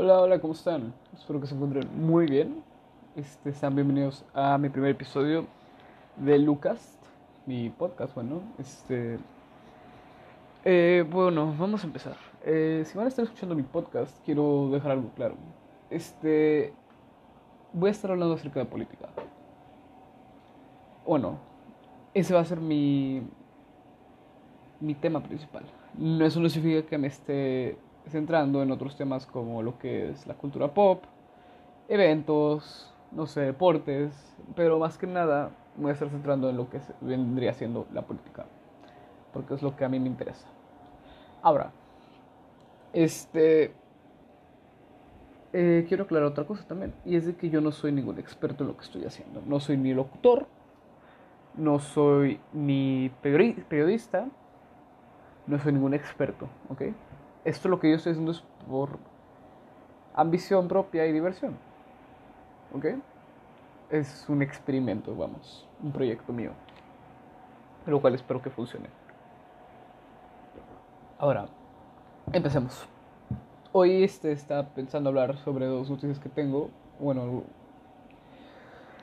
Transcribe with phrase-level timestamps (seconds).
[0.00, 0.94] Hola, hola, ¿cómo están?
[1.12, 2.62] Espero que se encuentren muy bien.
[3.16, 5.44] Este, sean bienvenidos a mi primer episodio
[6.16, 7.00] de Lucas,
[7.46, 8.42] mi podcast, bueno.
[8.60, 9.18] Este,
[10.64, 12.14] eh, bueno, vamos a empezar.
[12.44, 15.34] Eh, si van a estar escuchando mi podcast, quiero dejar algo claro.
[15.90, 16.72] Este,
[17.72, 19.08] voy a estar hablando acerca de política.
[21.04, 21.40] Bueno,
[22.14, 23.20] ese va a ser mi,
[24.78, 25.64] mi tema principal.
[25.94, 27.76] No, eso no significa que me esté
[28.08, 31.04] centrando en otros temas como lo que es la cultura pop,
[31.88, 36.68] eventos, no sé, deportes, pero más que nada me voy a estar centrando en lo
[36.68, 38.46] que vendría siendo la política,
[39.32, 40.46] porque es lo que a mí me interesa.
[41.42, 41.70] Ahora,
[42.92, 43.72] este,
[45.52, 48.64] eh, quiero aclarar otra cosa también, y es de que yo no soy ningún experto
[48.64, 50.46] en lo que estoy haciendo, no soy ni locutor,
[51.56, 54.28] no soy ni periodista,
[55.46, 56.82] no soy ningún experto, ¿ok?
[57.44, 58.98] Esto lo que yo estoy haciendo es por
[60.14, 61.56] ambición propia y diversión,
[62.74, 62.86] ¿ok?
[63.90, 66.50] Es un experimento, vamos, un proyecto mío,
[67.86, 68.88] lo cual espero que funcione.
[71.18, 71.46] Ahora,
[72.32, 72.86] empecemos.
[73.72, 76.70] Hoy este está pensando hablar sobre dos noticias que tengo.
[76.98, 77.42] Bueno,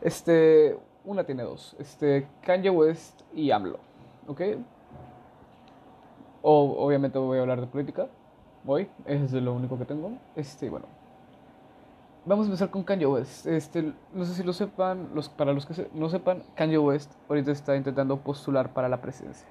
[0.00, 1.76] este, una tiene dos.
[1.78, 3.78] Este, Kanye West y AMLO.
[4.26, 4.40] ¿Ok?
[6.42, 8.08] O, obviamente voy a hablar de política.
[8.64, 10.12] Voy, es lo único que tengo.
[10.36, 10.86] Este, bueno.
[12.24, 13.46] Vamos a empezar con Kanye West.
[13.46, 17.50] Este, no sé si lo sepan, los, para los que no sepan, Kanye West ahorita
[17.50, 19.48] está intentando postular para la presidencia.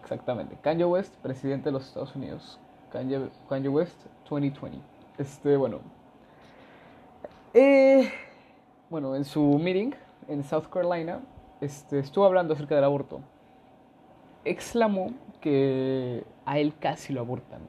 [0.00, 0.56] Exactamente.
[0.62, 2.58] Kanye West, presidente de los Estados Unidos.
[2.90, 4.78] Kanye, Kanye West 2020.
[5.18, 5.80] Este, bueno.
[7.52, 8.10] Eh,
[8.88, 9.92] bueno, en su meeting
[10.28, 11.20] en South Carolina,
[11.60, 13.20] este, estuvo hablando acerca del aborto.
[14.46, 15.10] Exclamó
[15.42, 17.65] que a él casi lo abortan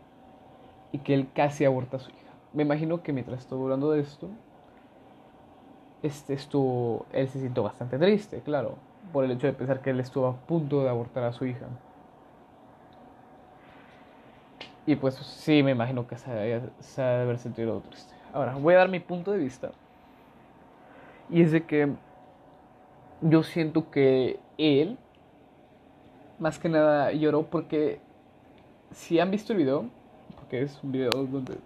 [0.97, 2.31] que él casi aborta a su hija.
[2.53, 4.29] Me imagino que mientras estuvo hablando de esto,
[6.03, 8.75] este estuvo, él se sintió bastante triste, claro,
[9.11, 11.65] por el hecho de pensar que él estuvo a punto de abortar a su hija.
[14.85, 18.13] Y pues sí, me imagino que se, se ha de haber sentido triste.
[18.33, 19.71] Ahora, voy a dar mi punto de vista.
[21.29, 21.91] Y es de que
[23.21, 24.97] yo siento que él,
[26.39, 27.99] más que nada, lloró porque
[28.91, 29.89] si han visto el video,
[30.47, 31.57] porque es un video donde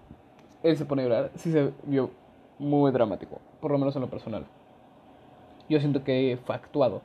[0.63, 2.09] él se pone a llorar, sí se vio
[2.57, 4.43] muy dramático, por lo menos en lo personal.
[5.69, 7.03] Yo siento que fue actuado.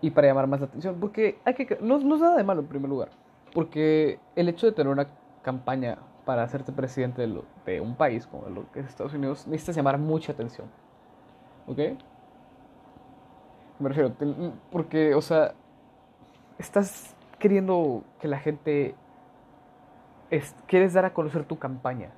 [0.00, 2.62] Y para llamar más la atención, porque hay que, no, no es nada de malo
[2.62, 3.10] en primer lugar,
[3.52, 5.06] porque el hecho de tener una
[5.42, 9.76] campaña para hacerte presidente de, de un país como lo que es Estados Unidos, necesitas
[9.76, 10.66] llamar mucha atención.
[11.66, 11.78] ¿Ok?
[13.78, 14.14] Me refiero,
[14.70, 15.52] porque, o sea,
[16.58, 18.94] estás queriendo que la gente,
[20.30, 22.10] es, quieres dar a conocer tu campaña,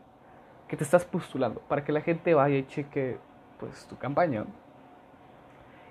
[0.68, 3.18] que te estás postulando, para que la gente vaya y cheque,
[3.58, 4.44] pues, tu campaña.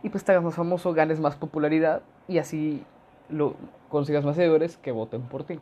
[0.04, 2.84] Y pues te hagas más famoso, ganes más popularidad y así
[3.30, 3.56] lo,
[3.90, 5.60] consigas más seguidores que voten por ti.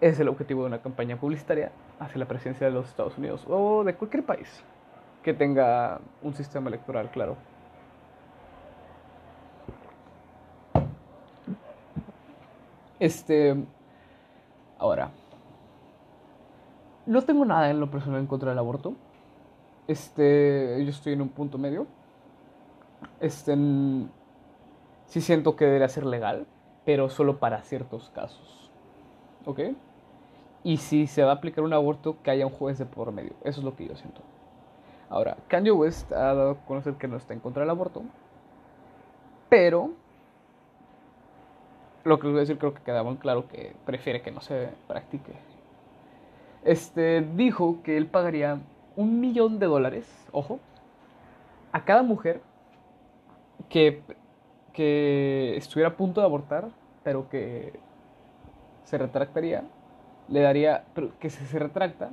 [0.00, 1.70] Es el objetivo de una campaña publicitaria
[2.00, 4.64] hacia la presidencia de los Estados Unidos o de cualquier país
[5.22, 7.36] que tenga un sistema electoral claro.
[12.98, 13.56] Este.
[14.78, 15.10] Ahora.
[17.06, 18.94] No tengo nada en lo personal en contra del aborto.
[19.88, 20.82] Este.
[20.82, 21.86] Yo estoy en un punto medio.
[23.20, 23.54] Este.
[25.06, 26.46] Sí siento que debería ser legal.
[26.84, 28.70] Pero solo para ciertos casos.
[29.44, 29.60] ¿Ok?
[30.62, 33.32] Y si se va a aplicar un aborto, que haya un juez de por medio.
[33.42, 34.22] Eso es lo que yo siento.
[35.10, 38.02] Ahora, Kanye West ha dado a conocer que no está en contra del aborto.
[39.50, 39.90] Pero
[42.04, 44.40] lo que les voy a decir creo que queda muy claro que prefiere que no
[44.40, 45.32] se practique.
[46.64, 48.58] Este dijo que él pagaría
[48.96, 50.60] un millón de dólares, ojo,
[51.72, 52.40] a cada mujer
[53.68, 54.02] que,
[54.72, 56.68] que estuviera a punto de abortar,
[57.02, 57.78] pero que
[58.84, 59.64] se retractaría,
[60.28, 62.10] le daría, pero que se, se retracta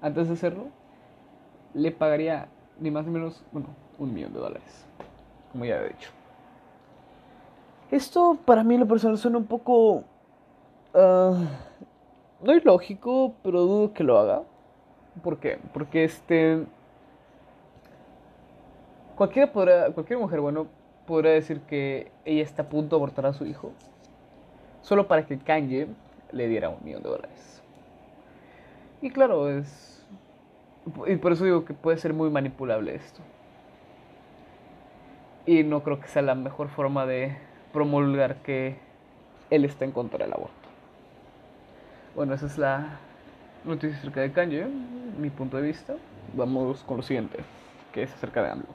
[0.00, 0.66] antes de hacerlo,
[1.74, 2.48] le pagaría
[2.78, 4.86] ni más ni menos, bueno, un millón de dólares,
[5.50, 6.10] como ya he dicho.
[7.90, 10.04] Esto para mí en lo personal suena un poco...
[10.94, 11.44] Uh,
[12.42, 14.42] no ilógico, pero dudo que lo haga.
[15.22, 15.58] ¿Por qué?
[15.72, 16.64] Porque este...
[19.16, 20.66] Cualquiera cualquier mujer, bueno,
[21.06, 23.72] podrá decir que ella está a punto de abortar a su hijo.
[24.80, 25.88] Solo para que Kanye
[26.32, 27.62] le diera un millón de dólares.
[29.02, 30.06] Y claro, es...
[31.06, 33.20] Y por eso digo que puede ser muy manipulable esto.
[35.44, 37.36] Y no creo que sea la mejor forma de
[37.72, 38.78] promulgar que
[39.50, 40.59] él está en contra del aborto.
[42.14, 42.98] Bueno, esa es la,
[43.64, 44.66] noticias acerca de Kanye,
[45.18, 45.94] mi punto de vista.
[46.34, 47.38] Vamos con lo siguiente,
[47.92, 48.66] que es acerca de AMLO.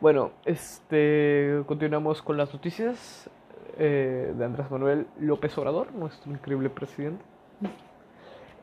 [0.00, 3.28] Bueno, este continuamos con las noticias
[3.76, 7.22] eh, de Andrés Manuel López Obrador, nuestro increíble presidente.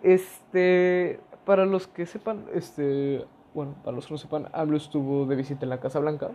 [0.01, 3.23] Este, para los que sepan, este,
[3.53, 6.31] bueno, para los que no sepan, AMLO estuvo de visita en la Casa Blanca,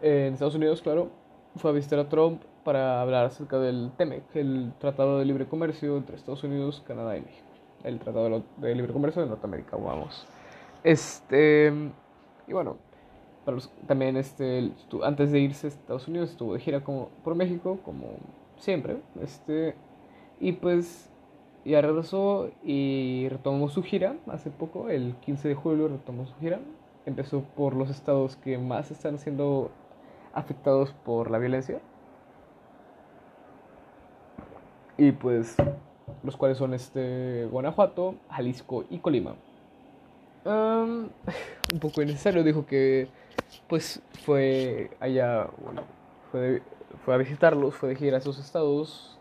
[0.00, 1.10] en Estados Unidos, claro.
[1.56, 5.96] Fue a visitar a Trump para hablar acerca del TEMEC, el Tratado de Libre Comercio
[5.96, 7.46] entre Estados Unidos, Canadá y México.
[7.84, 10.26] El Tratado de Libre Comercio de Norteamérica, vamos.
[10.82, 11.72] Este,
[12.46, 12.78] y bueno,
[13.86, 14.72] también este,
[15.02, 18.06] antes de irse a Estados Unidos estuvo de gira como, por México, como
[18.56, 18.96] siempre.
[19.20, 19.74] Este,
[20.40, 21.10] y pues
[21.64, 26.60] ya regresó y retomó su gira hace poco, el 15 de julio retomó su gira.
[27.06, 29.70] Empezó por los estados que más están siendo
[30.32, 31.80] afectados por la violencia.
[34.96, 35.56] Y pues
[36.22, 39.34] los cuales son este Guanajuato, Jalisco y Colima.
[40.44, 41.10] un
[41.80, 43.08] poco innecesario, dijo que
[43.68, 45.48] pues fue allá,
[46.30, 46.62] fue,
[47.04, 49.18] fue a visitarlos, fue de gira a esos estados,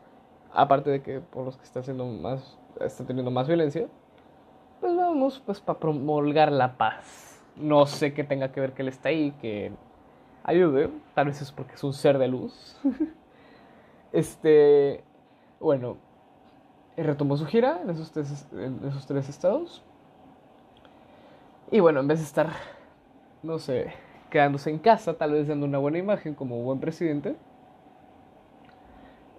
[0.53, 3.87] aparte de que por los que están haciendo más, están teniendo más violencia,
[4.81, 7.41] pues vamos pues para promulgar la paz.
[7.55, 9.71] No sé qué tenga que ver que él está ahí, que
[10.43, 12.77] ayude, tal vez es porque es un ser de luz.
[14.11, 15.03] este,
[15.63, 15.97] bueno,
[16.97, 19.81] retomó su gira en esos, tres, en esos tres estados.
[21.71, 22.49] Y bueno, en vez de estar,
[23.41, 23.93] no sé,
[24.29, 27.35] quedándose en casa, tal vez dando una buena imagen como buen presidente,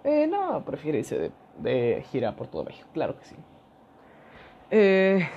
[0.03, 3.35] eh, no, prefiere irse de, de, gira por todo México, claro que sí.
[4.71, 5.29] Eh,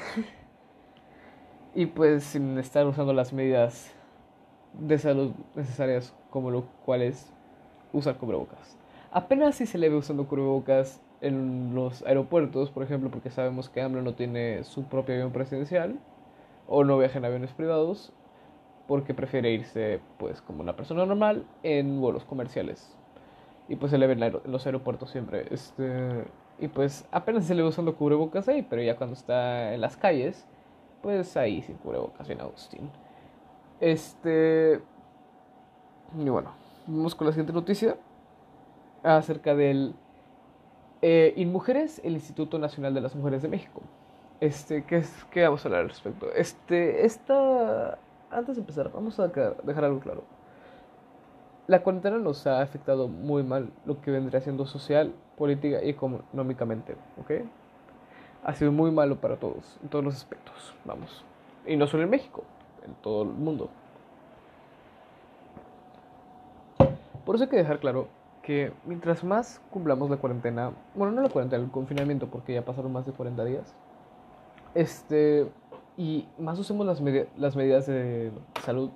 [1.74, 3.94] y pues sin estar usando las medidas
[4.72, 7.30] de salud necesarias como lo cual es
[7.92, 8.77] usar cubrebocas.
[9.10, 13.80] Apenas si se le ve usando cubrebocas en los aeropuertos, por ejemplo, porque sabemos que
[13.80, 15.98] AMLO no tiene su propio avión presidencial
[16.66, 18.12] o no viaja en aviones privados,
[18.86, 22.96] porque prefiere irse, pues, como una persona normal en vuelos comerciales.
[23.68, 25.46] Y pues se le ve en los aeropuertos siempre.
[25.50, 26.24] Este,
[26.58, 29.96] y pues apenas se le ve usando cubrebocas ahí, pero ya cuando está en las
[29.96, 30.46] calles,
[31.02, 32.90] pues ahí sin cubrebocas, bien Agustín.
[33.80, 34.80] Este.
[36.18, 36.52] Y bueno,
[36.86, 37.96] vamos con la siguiente noticia
[39.02, 39.94] acerca del
[41.02, 43.82] eh, InMujeres, el Instituto Nacional de las Mujeres de México.
[44.40, 46.32] Este, ¿qué, es, ¿qué vamos a hablar al respecto?
[46.32, 47.98] Este, esta.
[48.30, 50.22] Antes de empezar, vamos a dejar algo claro.
[51.66, 56.94] La cuarentena nos ha afectado muy mal lo que vendría siendo social, política y económicamente,
[57.20, 57.46] ¿ok?
[58.44, 61.24] Ha sido muy malo para todos, en todos los aspectos, vamos.
[61.66, 62.44] Y no solo en México,
[62.86, 63.68] en todo el mundo.
[67.24, 68.08] Por eso hay que dejar claro
[68.48, 72.90] que mientras más cumplamos la cuarentena, bueno, no la cuarentena, el confinamiento, porque ya pasaron
[72.90, 73.74] más de 40 días,
[74.74, 75.46] este,
[75.98, 77.02] y más usemos las,
[77.36, 78.32] las medidas de
[78.64, 78.88] salud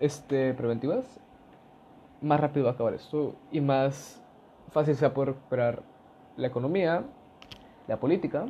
[0.00, 1.04] este, preventivas,
[2.22, 4.22] más rápido va a acabar esto y más
[4.70, 5.82] fácil se va a poder recuperar
[6.38, 7.04] la economía,
[7.86, 8.46] la política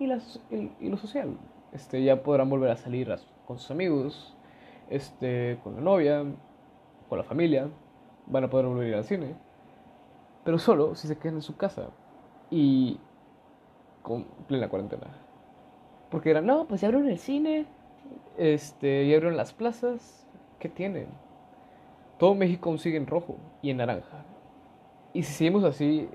[0.00, 1.38] y, las, y, lo social.
[1.70, 4.36] Este, ya podrán volver a salir a, con sus amigos,
[4.88, 6.24] este, con la novia,
[7.08, 7.68] con la familia,
[8.30, 9.34] van a poder volver al cine,
[10.44, 11.90] pero solo si se quedan en su casa
[12.50, 12.98] y
[14.02, 15.06] con plena cuarentena.
[16.10, 17.66] Porque eran, no, pues ya abrieron el cine,
[18.36, 20.26] este, ya abrieron las plazas,
[20.58, 21.08] ¿qué tienen?
[22.18, 24.24] Todo México sigue en rojo y en naranja.
[25.12, 26.08] Y si seguimos así,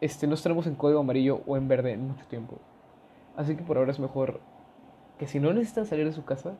[0.00, 2.58] este, no estaremos en código amarillo o en verde en mucho tiempo.
[3.36, 4.40] Así que por ahora es mejor
[5.18, 6.54] que si no necesitan salir de su casa,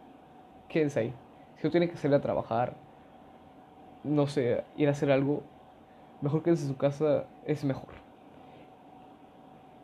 [0.68, 1.14] quédense ahí.
[1.56, 2.76] Si no tienen que salir a trabajar,
[4.04, 5.42] no sé, ir a hacer algo,
[6.20, 7.94] mejor quédense en su casa, es mejor.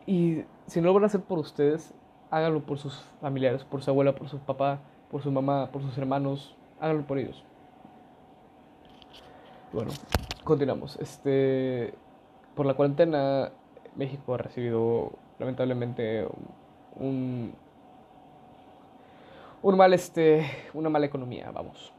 [0.06, 1.94] Y si no lo van a hacer por ustedes,
[2.30, 4.80] háganlo por sus familiares, por su abuela, por su papá,
[5.10, 7.44] por su mamá, por sus hermanos, háganlo por ellos.
[9.72, 9.90] Bueno,
[10.44, 10.96] continuamos.
[11.00, 11.94] Este,
[12.54, 13.50] por la cuarentena,
[13.96, 16.26] México ha recibido lamentablemente
[16.94, 17.52] un
[19.62, 21.92] un mal este, una mala economía, vamos.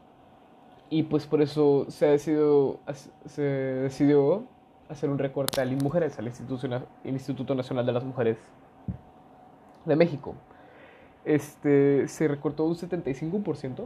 [0.90, 2.80] Y pues por eso se decidió,
[3.26, 4.46] se decidió
[4.88, 8.38] hacer un recorte al INMujeres, al Instituto, Nacional de las Mujeres
[9.84, 10.34] de México.
[11.24, 13.84] Este, se recortó un 75%.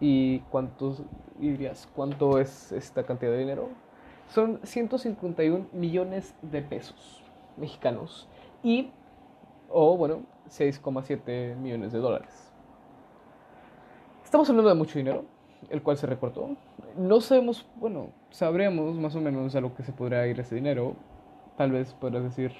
[0.00, 1.02] ¿Y cuántos
[1.38, 1.88] dirías?
[1.94, 3.68] ¿Cuánto es esta cantidad de dinero?
[4.28, 7.22] Son 151 millones de pesos
[7.56, 8.28] mexicanos.
[8.62, 8.90] Y,
[9.68, 12.52] o bueno, 6,7 millones de dólares.
[14.24, 15.24] Estamos hablando de mucho dinero,
[15.70, 16.56] el cual se recortó.
[16.96, 20.94] No sabemos, bueno, sabremos más o menos a lo que se podrá ir ese dinero.
[21.56, 22.52] Tal vez podrás decir,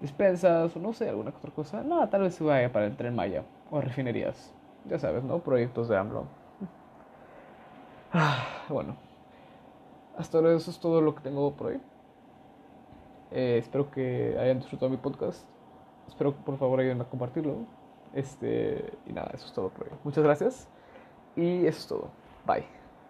[0.00, 1.82] despensas o no sé, alguna otra cosa.
[1.82, 4.52] No, tal vez se vaya para el tren Maya o refinerías.
[4.88, 5.38] Ya sabes, ¿no?
[5.38, 6.26] Proyectos de AMLO.
[8.12, 8.96] Ah, bueno,
[10.18, 11.80] hasta ahora eso es todo lo que tengo por hoy.
[13.30, 15.46] Eh, espero que hayan disfrutado mi podcast.
[16.06, 17.56] Espero que por favor ayuden a compartirlo.
[18.12, 19.92] Este, y nada, eso es todo por hoy.
[20.04, 20.68] Muchas gracias.
[21.36, 22.10] Y eso es todo.
[22.46, 22.66] Bye.